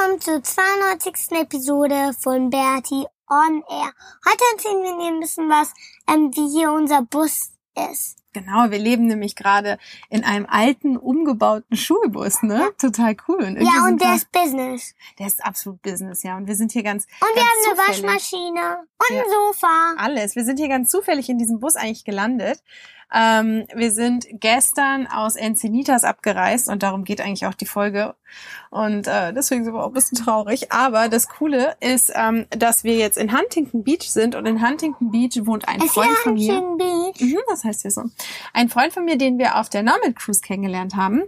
[0.00, 1.32] Willkommen zur 92.
[1.32, 3.92] Episode von Bertie on Air.
[4.26, 5.72] Heute erzählen wir Ihnen ein bisschen was,
[6.08, 7.52] ähm, wie hier unser Bus
[7.90, 8.16] ist.
[8.32, 9.76] Genau, wir leben nämlich gerade
[10.08, 12.60] in einem alten, umgebauten Schulbus, ne?
[12.60, 12.70] Ja.
[12.78, 13.42] Total cool.
[13.44, 14.94] Und Ja, und der wir- ist Business.
[15.18, 16.36] der ist absolut Business, ja.
[16.36, 18.02] Und wir sind hier ganz Und wir ganz haben eine zufällig.
[18.04, 18.78] Waschmaschine
[19.10, 19.22] und Ja.
[19.22, 19.94] ein Sofa.
[19.98, 20.34] Alles.
[20.36, 22.62] Wir sind hier ganz zufällig in diesem Bus eigentlich gelandet.
[23.12, 28.14] Ähm, wir sind gestern aus Encinitas abgereist und darum geht eigentlich auch die Folge.
[28.70, 30.70] Und äh, deswegen sind wir auch ein bisschen traurig.
[30.70, 35.10] Aber das Coole ist, ähm, dass wir jetzt in Huntington Beach sind und in Huntington
[35.10, 36.54] Beach wohnt ein Es Freund von mir.
[36.54, 37.20] Huntington Beach.
[37.20, 38.04] Mhm, das heißt hier so.
[38.52, 41.24] Ein Freund von mir, den wir auf der Norman Cruise kennengelernt haben.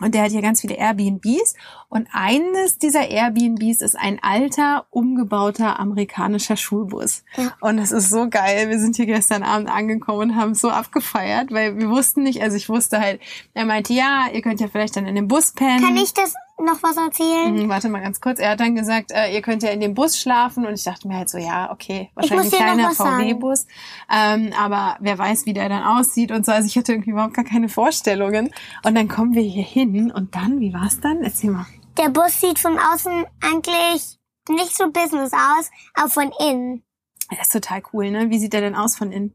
[0.00, 1.54] Und der hat hier ganz viele Airbnbs.
[1.88, 7.24] Und eines dieser Airbnbs ist ein alter, umgebauter amerikanischer Schulbus.
[7.36, 7.54] Ja.
[7.60, 8.68] Und das ist so geil.
[8.68, 12.56] Wir sind hier gestern Abend angekommen und haben so abgefeiert, weil wir wussten nicht, also
[12.56, 13.20] ich wusste halt,
[13.54, 15.84] er meinte, ja, ihr könnt ja vielleicht dann in dem Bus pennen.
[15.84, 17.54] Kann ich das noch was erzählen?
[17.54, 18.38] Mhm, Warte mal ganz kurz.
[18.38, 20.66] Er hat dann gesagt, äh, ihr könnt ja in dem Bus schlafen.
[20.66, 22.90] Und ich dachte mir halt so, ja, okay, wahrscheinlich ein kleiner.
[22.92, 23.66] VW-Bus.
[24.10, 26.52] Ähm, aber wer weiß, wie der dann aussieht und so.
[26.52, 28.50] Also ich hatte irgendwie überhaupt gar keine Vorstellungen.
[28.84, 31.22] Und dann kommen wir hier hin und dann, wie war's dann?
[31.22, 31.66] Erzähl mal.
[31.98, 36.82] Der Bus sieht von außen eigentlich nicht so Business aus, aber von innen.
[37.30, 38.30] Das ist total cool, ne?
[38.30, 39.34] Wie sieht der denn aus von innen?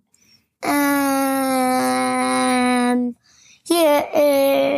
[1.78, 3.16] Ähm,
[3.64, 4.77] hier ist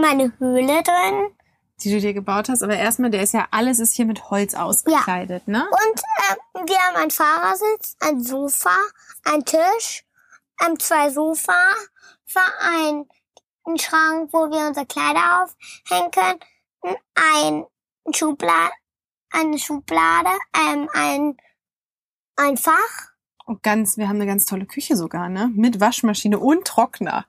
[0.00, 1.34] meine Höhle drin.
[1.82, 2.62] Die du dir gebaut hast.
[2.62, 5.66] Aber erstmal, der ist ja, alles ist hier mit Holz ausgekleidet, ne?
[5.70, 8.76] Und ähm, wir haben einen Fahrersitz, ein Sofa,
[9.24, 10.04] ein Tisch,
[10.64, 11.58] ähm, zwei Sofa,
[12.60, 13.06] ein,
[13.64, 17.66] ein Schrank, wo wir unsere Kleider aufhängen können, ein
[18.14, 18.72] Schublade,
[19.30, 21.36] eine Schublade, ähm, ein,
[22.36, 23.10] ein Fach.
[23.46, 25.50] Und ganz, wir haben eine ganz tolle Küche sogar, ne?
[25.54, 27.26] Mit Waschmaschine und Trockner.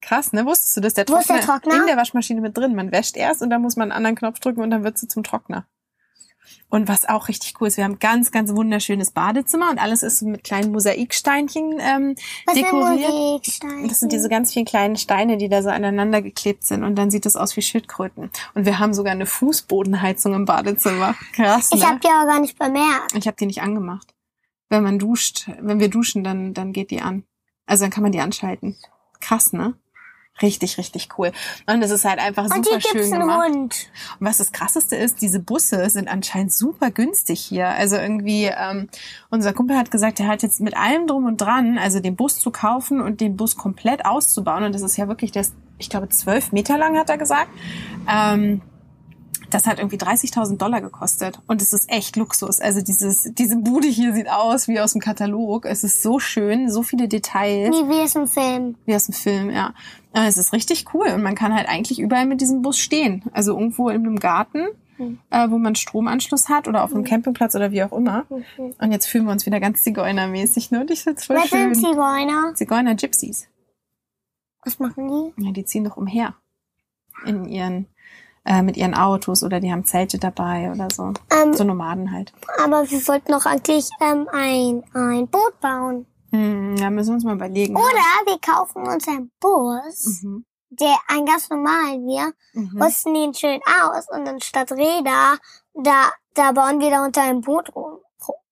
[0.00, 0.46] Krass, ne?
[0.46, 0.94] Wusstest du das?
[0.94, 1.76] Der ist der Trockner?
[1.76, 2.74] In der Waschmaschine mit drin.
[2.74, 5.08] Man wäscht erst und dann muss man einen anderen Knopf drücken und dann wird sie
[5.08, 5.66] zum Trockner.
[6.68, 10.22] Und was auch richtig cool ist, wir haben ganz, ganz wunderschönes Badezimmer und alles ist
[10.22, 12.14] mit kleinen Mosaiksteinchen ähm,
[12.46, 13.10] Was sind dekoriert.
[13.10, 13.88] Musiksteine?
[13.88, 17.10] Das sind diese ganz vielen kleinen Steine, die da so aneinander geklebt sind und dann
[17.10, 18.30] sieht das aus wie Schildkröten.
[18.54, 21.14] Und wir haben sogar eine Fußbodenheizung im Badezimmer.
[21.34, 21.88] Krass, Ich ne?
[21.88, 23.14] hab die aber gar nicht bemerkt.
[23.14, 24.14] Ich habe die nicht angemacht.
[24.68, 27.24] Wenn man duscht, wenn wir duschen, dann, dann geht die an.
[27.66, 28.76] Also dann kann man die anschalten.
[29.20, 29.74] Krass, ne?
[30.42, 31.32] Richtig, richtig cool.
[31.66, 33.48] Und es ist halt einfach Und super hier gibt's schön einen gemacht.
[33.48, 33.90] Hund.
[34.18, 37.68] Und was das krasseste ist, diese Busse sind anscheinend super günstig hier.
[37.68, 38.88] Also irgendwie, ähm,
[39.30, 42.38] unser Kumpel hat gesagt, er hat jetzt mit allem drum und dran, also den Bus
[42.38, 44.64] zu kaufen und den Bus komplett auszubauen.
[44.64, 47.50] Und das ist ja wirklich, ist, ich glaube, zwölf Meter lang, hat er gesagt.
[48.08, 48.62] Ähm,
[49.54, 51.40] das hat irgendwie 30.000 Dollar gekostet.
[51.46, 52.60] Und es ist echt Luxus.
[52.60, 55.64] Also dieses, diese Bude hier sieht aus wie aus dem Katalog.
[55.66, 57.70] Es ist so schön, so viele Details.
[57.70, 58.76] Nie wie es im Film.
[58.86, 59.74] Wie aus dem Film, ja.
[60.12, 63.24] Äh, Es ist richtig cool und man kann halt eigentlich überall mit diesem Bus stehen.
[63.32, 64.66] Also irgendwo in einem Garten,
[64.98, 65.18] Mhm.
[65.30, 68.26] äh, wo man Stromanschluss hat oder auf einem Campingplatz oder wie auch immer.
[68.78, 70.82] Und jetzt fühlen wir uns wieder ganz Zigeunermäßig, ne?
[70.82, 71.92] Und ich find's voll Was sind schön.
[71.92, 72.52] Zigeuner?
[72.54, 73.48] Zigeuner Gypsies.
[74.62, 75.44] Was machen die?
[75.46, 76.34] Ja, die ziehen doch umher.
[77.24, 77.86] In ihren,
[78.44, 81.12] äh, mit ihren Autos oder die haben Zelte dabei oder so.
[81.30, 82.32] Ähm, So Nomaden halt.
[82.62, 86.06] aber wir wollten noch eigentlich ähm, ein, ein Boot bauen.
[86.32, 87.76] Hm, ja, müssen wir uns mal überlegen.
[87.76, 87.84] Oder
[88.26, 90.44] wir kaufen uns einen Bus, Mhm.
[90.70, 92.80] der ein ganz normalen wir, Mhm.
[92.80, 95.38] rüsten ihn schön aus und dann statt Räder,
[95.74, 97.98] da, da bauen wir da unter einem Boot rum,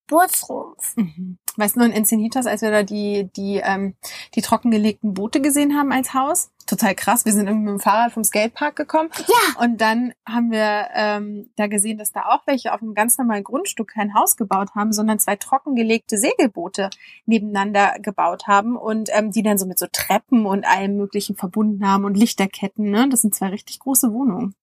[0.07, 0.95] Bootsrumpf.
[0.97, 1.37] Mhm.
[1.57, 3.95] Weißt du in Encinitas, als wir da die, die, ähm,
[4.35, 6.51] die trockengelegten Boote gesehen haben als Haus?
[6.67, 7.25] Total krass.
[7.25, 9.09] Wir sind irgendwie mit dem Fahrrad vom Skatepark gekommen.
[9.27, 9.63] Ja.
[9.63, 13.43] Und dann haben wir ähm, da gesehen, dass da auch welche auf einem ganz normalen
[13.43, 16.91] Grundstück kein Haus gebaut haben, sondern zwei trockengelegte Segelboote
[17.25, 21.87] nebeneinander gebaut haben und ähm, die dann so mit so Treppen und allem Möglichen verbunden
[21.87, 22.91] haben und Lichterketten.
[22.91, 23.09] Ne?
[23.09, 24.53] Das sind zwei richtig große Wohnungen.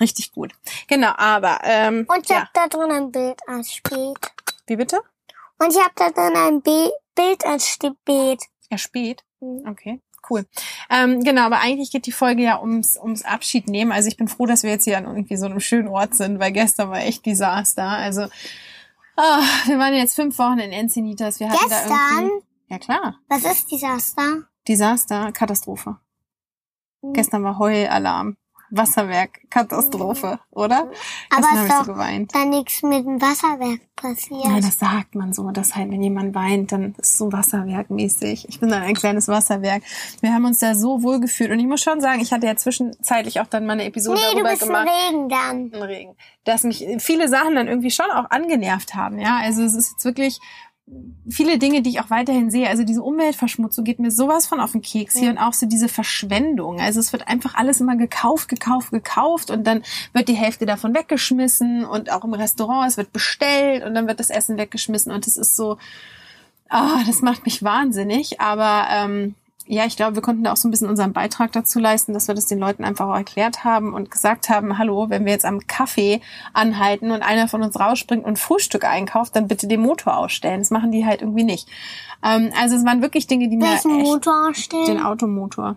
[0.00, 0.52] Richtig gut.
[0.86, 2.42] Genau, aber ähm, Und ich ja.
[2.42, 4.16] hab da drin ein Bild als Spät.
[4.66, 5.00] Wie bitte?
[5.60, 8.44] Und ich hab da drin ein Be Bild als Gebet.
[8.70, 9.24] Erst spät?
[9.40, 9.64] Mhm.
[9.68, 10.46] Okay, cool.
[10.88, 13.92] Ähm, genau, aber eigentlich geht die Folge ja ums, ums Abschied nehmen.
[13.92, 16.38] Also ich bin froh, dass wir jetzt hier an irgendwie so einem schönen Ort sind,
[16.38, 17.88] weil gestern war echt Desaster.
[17.88, 18.22] Also
[19.16, 21.40] ah, wir waren jetzt fünf Wochen in Encinitas.
[21.40, 22.24] Wir hatten da Gestern?
[22.24, 22.46] irgendwie...
[22.68, 24.44] Ja klar, Was ist Desaster?
[24.68, 25.96] Desaster, Katastrophe.
[27.02, 27.12] Mhm.
[27.12, 28.36] Gestern war Heulalarm,
[28.70, 30.88] Wasserwerk, Katastrophe, oder?
[31.30, 32.34] Aber Gestern habe ist ich so doch geweint.
[32.34, 34.44] da nichts mit dem Wasserwerk passiert.
[34.44, 38.48] Ja, das sagt man so, dass halt, wenn jemand weint, dann ist es so Wasserwerkmäßig.
[38.48, 39.82] Ich bin dann ein kleines Wasserwerk.
[40.20, 41.50] Wir haben uns da so wohl gefühlt.
[41.50, 44.26] Und ich muss schon sagen, ich hatte ja zwischenzeitlich auch dann mal eine Episode nee,
[44.28, 44.88] du darüber bist im gemacht.
[45.08, 45.70] Regen dann.
[45.70, 49.18] im Regen, dass mich viele Sachen dann irgendwie schon auch angenervt haben.
[49.18, 50.40] Ja, also es ist jetzt wirklich
[51.28, 52.68] viele Dinge, die ich auch weiterhin sehe.
[52.68, 55.30] Also diese Umweltverschmutzung geht mir sowas von auf den Keks hier Ja.
[55.30, 56.80] und auch so diese Verschwendung.
[56.80, 59.82] Also es wird einfach alles immer gekauft, gekauft, gekauft und dann
[60.12, 64.18] wird die Hälfte davon weggeschmissen und auch im Restaurant, es wird bestellt und dann wird
[64.20, 65.78] das Essen weggeschmissen und es ist so,
[66.68, 68.40] ah, das macht mich wahnsinnig.
[68.40, 69.34] Aber ähm,
[69.70, 72.26] ja, ich glaube, wir konnten da auch so ein bisschen unseren Beitrag dazu leisten, dass
[72.26, 75.44] wir das den Leuten einfach auch erklärt haben und gesagt haben, hallo, wenn wir jetzt
[75.44, 76.20] am Kaffee
[76.52, 80.60] anhalten und einer von uns rausspringt und Frühstück einkauft, dann bitte den Motor ausstellen.
[80.60, 81.68] Das machen die halt irgendwie nicht.
[82.24, 85.02] Ähm, also es waren wirklich Dinge, die mir Welchen Motor den ausstellen?
[85.02, 85.76] Automotor.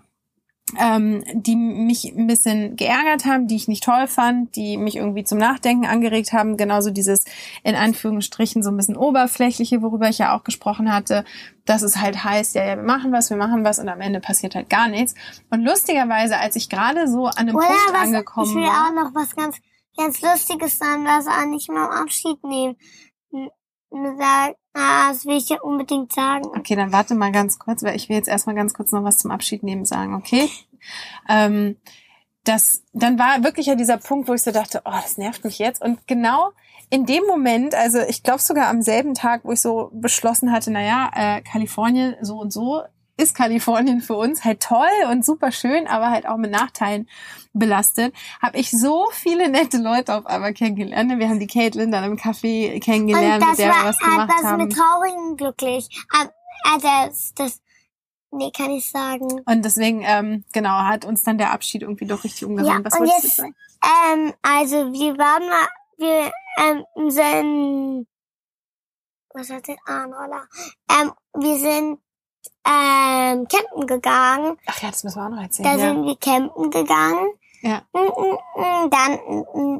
[0.80, 5.24] Ähm, die mich ein bisschen geärgert haben, die ich nicht toll fand, die mich irgendwie
[5.24, 6.58] zum Nachdenken angeregt haben.
[6.58, 7.26] Genauso dieses
[7.64, 11.26] in Anführungsstrichen so ein bisschen oberflächliche, worüber ich ja auch gesprochen hatte,
[11.66, 14.20] dass es halt heißt, ja, ja, wir machen was, wir machen was und am Ende
[14.22, 15.16] passiert halt gar nichts.
[15.50, 18.88] Und lustigerweise, als ich gerade so an einem Oder Punkt was, angekommen ich will war,
[18.88, 19.58] auch noch was ganz,
[19.98, 22.78] ganz Lustiges sagen, was auch nicht mal Abschied nehmen.
[23.94, 26.46] Sagen, ah, das will ich ja unbedingt sagen.
[26.58, 29.20] Okay, dann warte mal ganz kurz, weil ich will jetzt erstmal ganz kurz noch was
[29.20, 30.50] zum Abschied nehmen sagen, okay?
[31.30, 31.78] Ähm,
[32.44, 35.60] das, dann war wirklich ja dieser Punkt, wo ich so dachte, oh, das nervt mich
[35.60, 35.82] jetzt.
[35.82, 36.52] Und genau
[36.90, 40.72] in dem Moment, also ich glaube sogar am selben Tag, wo ich so beschlossen hatte,
[40.72, 42.84] naja, äh, Kalifornien so und so
[43.18, 47.08] ist Kalifornien für uns halt toll und super schön, aber halt auch mit Nachteilen
[47.54, 51.20] belastet, habe ich so viele nette Leute auf einmal kennengelernt.
[51.20, 54.30] Wir haben die Caitlin dann im Café kennengelernt, mit das der wir war was gemacht
[54.36, 54.64] das haben.
[54.64, 55.88] mit Traurigen glücklich.
[56.82, 57.62] Das, das,
[58.32, 59.42] nee, kann ich sagen.
[59.46, 62.84] Und deswegen, ähm, genau, hat uns dann der Abschied irgendwie doch richtig umgehauen.
[62.84, 63.56] Ja, Was und jetzt- sagen?
[64.12, 65.68] Ähm, also wir waren mal,
[65.98, 68.08] wir ähm, sind,
[69.34, 70.46] was hat der Arnola?
[70.90, 72.00] Ähm, wir sind
[72.66, 74.58] ähm, campen gegangen.
[74.68, 75.70] Ach ja, das müssen wir auch noch erzählen.
[75.70, 75.90] Da ja.
[75.90, 77.28] sind wir campen gegangen.
[77.62, 77.82] Ja.
[77.94, 78.90] Mm, mm, mm.
[78.90, 79.20] Dann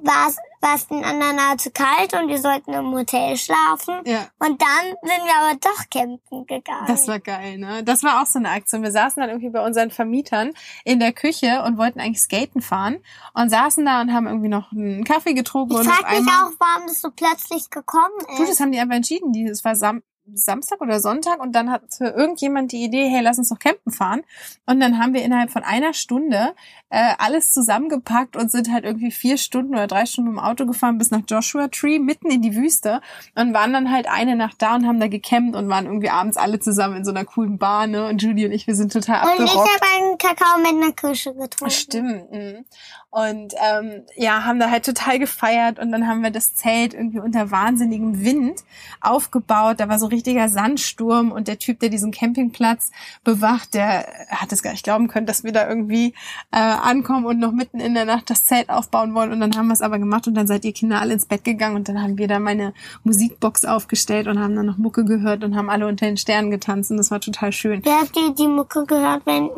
[0.04, 0.38] war es
[0.76, 4.00] es den anderen nahe zu kalt und wir sollten im Hotel schlafen.
[4.06, 6.88] ja, Und dann sind wir aber doch campen gegangen.
[6.88, 7.84] das war geil, ne?
[7.84, 8.82] Das war auch so eine Aktion.
[8.82, 10.54] Wir saßen dann irgendwie bei unseren Vermietern
[10.86, 12.98] in der Küche und wollten eigentlich skaten fahren
[13.34, 16.52] und saßen da und haben irgendwie noch einen Kaffee getrunken ich und frag mich auch,
[16.60, 18.50] warum das so plötzlich gekommen Du, ist.
[18.52, 19.34] das haben die einfach entschieden.
[19.48, 20.02] Es war Sam
[20.34, 24.22] Samstag oder Sonntag und dann hatte irgendjemand die Idee, hey, lass uns doch campen fahren.
[24.66, 26.54] Und dann haben wir innerhalb von einer Stunde
[26.90, 30.66] äh, alles zusammengepackt und sind halt irgendwie vier Stunden oder drei Stunden mit dem Auto
[30.66, 33.02] gefahren bis nach Joshua Tree, mitten in die Wüste
[33.36, 36.38] und waren dann halt eine Nacht da und haben da gecampt und waren irgendwie abends
[36.38, 38.08] alle zusammen in so einer coolen Bar, ne?
[38.08, 39.70] Und Julie und ich, wir sind total Und ich abgerockt.
[39.74, 41.72] habe einen Kakao mit einer Kirsche getrunken.
[41.72, 42.32] Stimmt.
[42.32, 42.66] mhm.
[43.10, 47.20] Und ähm, ja, haben da halt total gefeiert und dann haben wir das Zelt irgendwie
[47.20, 48.62] unter wahnsinnigem Wind
[49.02, 49.80] aufgebaut.
[49.80, 52.92] Da war so richtiger Sandsturm und der Typ, der diesen Campingplatz
[53.24, 56.14] bewacht, der hat es gar nicht glauben können, dass wir da irgendwie
[56.52, 59.32] äh, ankommen und noch mitten in der Nacht das Zelt aufbauen wollen.
[59.32, 61.44] Und dann haben wir es aber gemacht und dann seid ihr Kinder alle ins Bett
[61.44, 62.74] gegangen und dann haben wir da meine
[63.04, 66.92] Musikbox aufgestellt und haben dann noch Mucke gehört und haben alle unter den Sternen getanzt
[66.92, 67.82] und das war total schön.
[67.84, 69.50] Wer hat dir die Mucke gehört, wenn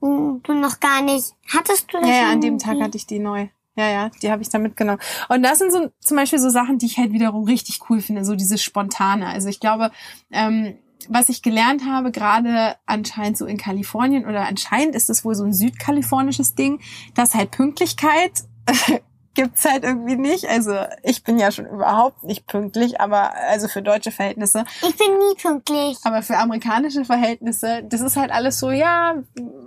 [0.00, 1.34] du noch gar nicht...
[1.48, 3.48] Hattest du das Ja, ja, an dem Tag hatte ich die neu.
[3.80, 5.00] Ja, ja, die habe ich da mitgenommen.
[5.30, 8.26] Und das sind so zum Beispiel so Sachen, die ich halt wiederum richtig cool finde,
[8.26, 9.26] so dieses Spontane.
[9.26, 9.90] Also ich glaube,
[10.30, 10.74] ähm,
[11.08, 15.44] was ich gelernt habe, gerade anscheinend so in Kalifornien oder anscheinend ist es wohl so
[15.44, 16.82] ein südkalifornisches Ding,
[17.14, 18.44] dass halt Pünktlichkeit
[19.34, 20.48] gibt's halt irgendwie nicht.
[20.48, 24.64] Also ich bin ja schon überhaupt nicht pünktlich, aber also für deutsche Verhältnisse.
[24.82, 25.98] Ich bin nie pünktlich.
[26.04, 29.14] Aber für amerikanische Verhältnisse, das ist halt alles so, ja,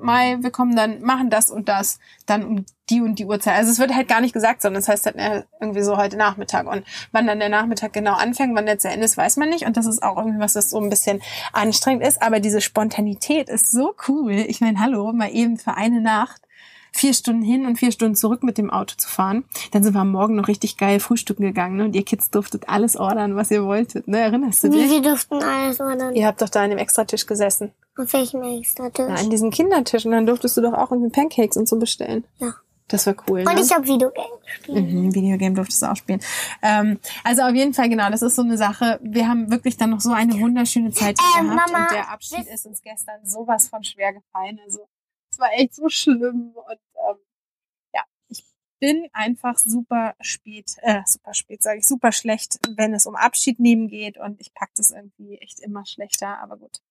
[0.02, 3.56] Mai, wir kommen dann, machen das und das, dann um die und die Uhrzeit.
[3.56, 6.18] Also es wird halt gar nicht gesagt, sondern es heißt halt äh, irgendwie so heute
[6.18, 6.68] Nachmittag.
[6.68, 9.66] Und wann dann der Nachmittag genau anfängt, wann der zu Ende ist, weiß man nicht.
[9.66, 11.22] Und das ist auch irgendwie was, das so ein bisschen
[11.54, 12.22] anstrengend ist.
[12.22, 14.34] Aber diese Spontanität ist so cool.
[14.34, 16.43] Ich meine, hallo, mal eben für eine Nacht
[16.94, 19.44] vier Stunden hin und vier Stunden zurück mit dem Auto zu fahren.
[19.72, 21.86] Dann sind wir am Morgen noch richtig geil frühstücken gegangen ne?
[21.86, 24.08] und ihr Kids durftet alles ordern, was ihr wolltet.
[24.08, 24.20] Ne?
[24.20, 24.90] Erinnerst du dich?
[24.90, 26.16] sie durften alles ordern.
[26.16, 27.72] Ihr habt doch da an dem Extratisch gesessen.
[27.98, 29.20] Auf welchem extra Ja, Tisch?
[29.20, 30.06] an diesem Kindertisch.
[30.06, 32.24] Und dann durftest du doch auch irgendwie Pancakes und so bestellen.
[32.38, 32.54] Ja.
[32.90, 33.40] Das war cool.
[33.40, 33.62] Und ne?
[33.62, 34.92] ich habe Videogame gespielt.
[34.92, 36.22] Mhm, Videogame durftest du auch spielen.
[36.62, 39.00] Ähm, also auf jeden Fall, genau, das ist so eine Sache.
[39.02, 42.46] Wir haben wirklich dann noch so eine wunderschöne Zeit Ähm, gehabt Mama, und der Abschied
[42.54, 44.60] ist uns gestern sowas von schwer gefallen.
[44.66, 44.88] Also
[45.34, 47.18] es war echt so schlimm und ähm,
[47.94, 48.46] ja, ich
[48.80, 53.60] bin einfach super spät, äh, super spät, sage ich, super schlecht, wenn es um Abschied
[53.60, 56.82] nehmen geht und ich pack das irgendwie echt immer schlechter, aber gut.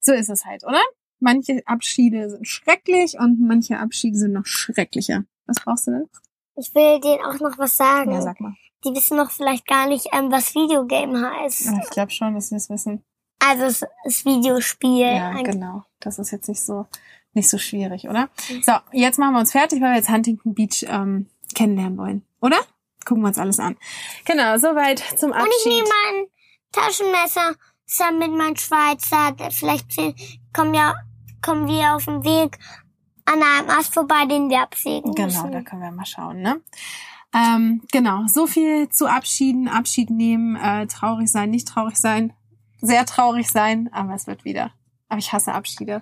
[0.00, 0.82] So ist es halt, oder?
[1.20, 5.24] Manche Abschiede sind schrecklich und manche Abschiede sind noch schrecklicher.
[5.46, 6.10] Was brauchst du denn?
[6.56, 8.12] Ich will denen auch noch was sagen.
[8.12, 8.54] Ja, sag mal.
[8.84, 11.72] Die wissen noch vielleicht gar nicht, ähm, was Videogame heißt.
[11.82, 13.02] Ich glaube schon, dass wir es wissen.
[13.38, 15.06] Also es ist Videospiel.
[15.06, 15.84] Ja, genau.
[16.00, 16.86] Das ist jetzt nicht so
[17.34, 18.28] nicht so schwierig, oder?
[18.62, 22.58] So, jetzt machen wir uns fertig, weil wir jetzt Huntington Beach ähm, kennenlernen wollen, oder?
[23.04, 23.76] Gucken wir uns alles an.
[24.24, 25.72] Genau, soweit zum Und ich Abschied.
[25.72, 26.26] nehme mein
[26.72, 27.54] Taschenmesser
[27.86, 29.34] zusammen mit meinem Schweizer.
[29.50, 29.96] Vielleicht
[30.52, 30.94] kommen ja
[31.42, 32.58] kommen wir auf dem Weg
[33.26, 35.52] an einem Ast vorbei, den wir absägen Genau, müssen.
[35.52, 36.60] da können wir mal schauen, ne?
[37.34, 42.32] Ähm, genau, so viel zu Abschieden, Abschied nehmen, äh, traurig sein, nicht traurig sein,
[42.80, 44.70] sehr traurig sein, aber es wird wieder.
[45.08, 46.00] Aber ich hasse Abschiede.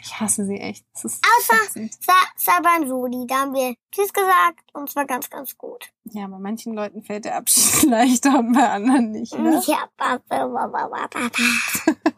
[0.00, 0.84] Ich hasse sie echt.
[0.94, 1.88] Außer.
[2.00, 5.90] Sa Saban Sudi, da haben wir Tschüss gesagt und es war ganz, ganz gut.
[6.04, 9.62] Ja, bei manchen Leuten fällt der Abschied leichter und bei anderen nicht, ne?
[9.66, 10.46] Ja, Papa.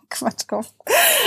[0.08, 0.72] Quatschkopf.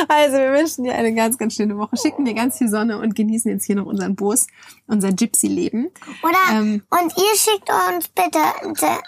[0.08, 1.96] Also, wir wünschen dir eine ganz, ganz schöne Woche.
[1.98, 4.48] Schicken dir ganz viel Sonne und genießen jetzt hier noch unseren Bus,
[4.88, 5.92] unser Gypsy-Leben.
[6.24, 6.58] Oder?
[6.60, 9.00] Ähm, und ihr schickt uns bitte, bitte,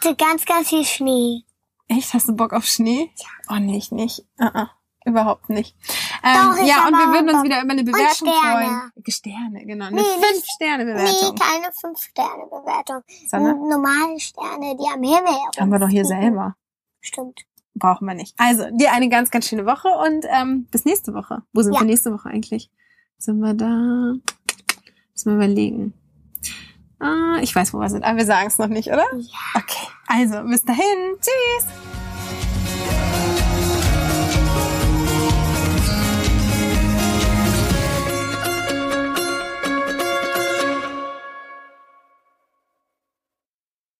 [0.00, 1.44] bitte ganz, ganz viel Schnee.
[1.88, 3.10] echt, hast du Bock auf Schnee?
[3.48, 4.24] Oh, nee, ich nicht.
[4.40, 4.68] Uh -uh,
[5.04, 5.76] überhaupt nicht.
[6.22, 8.92] Ähm, Doch, ja, und wir würden uns wieder über eine Bewertung freuen.
[9.08, 9.86] Sterne, genau.
[9.86, 11.34] Eine Nee, nicht- Nee, Fünf-Sterne-Bewertung.
[11.36, 13.02] keine Fünf-Sterne-Bewertung.
[13.28, 16.54] Sondern Normale Sterne, die am Himmel haben wir doch hier selber.
[17.00, 17.40] Stimmt.
[17.74, 18.34] Brauchen wir nicht.
[18.38, 21.42] Also, dir eine ganz, ganz schöne Woche und ähm, bis nächste Woche.
[21.52, 21.80] Wo sind Ja.
[21.80, 22.70] wir nächste Woche eigentlich?
[23.16, 23.66] Sind wir da?
[23.66, 24.20] Müssen
[25.26, 25.94] wir überlegen.
[26.98, 29.06] Ah, ich weiß, wo wir sind, aber wir sagen es noch nicht, oder?
[29.16, 29.38] Ja.
[29.56, 29.86] Okay.
[30.06, 31.16] Also, bis dahin.
[31.20, 31.66] Tschüss.